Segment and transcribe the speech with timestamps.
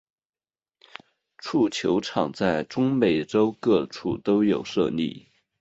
[1.37, 5.27] 蹴球场在中美洲各处都有设立。